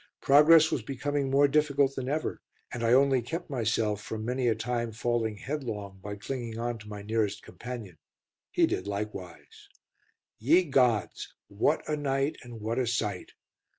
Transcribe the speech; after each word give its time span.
Progress 0.19 0.71
was 0.71 0.81
becoming 0.81 1.29
more 1.29 1.47
difficult 1.47 1.93
than 1.95 2.09
ever, 2.09 2.41
and 2.73 2.83
I 2.83 2.91
only 2.91 3.21
kept 3.21 3.51
myself 3.51 4.01
from 4.01 4.25
many 4.25 4.47
a 4.47 4.55
time 4.55 4.91
falling 4.91 5.37
headlong 5.37 5.99
by 6.01 6.15
clinging 6.15 6.57
on 6.57 6.79
to 6.79 6.87
my 6.87 7.03
nearest 7.03 7.43
companion; 7.43 7.99
he 8.49 8.65
did 8.65 8.87
likewise. 8.87 9.69
Ye 10.39 10.63
gods! 10.63 11.35
what 11.49 11.87
a 11.87 11.95
night, 11.95 12.37
and 12.43 12.59
what 12.61 12.79
a 12.79 12.87
sight! 12.87 13.33